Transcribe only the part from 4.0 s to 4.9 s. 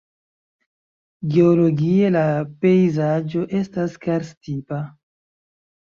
karst-tipa.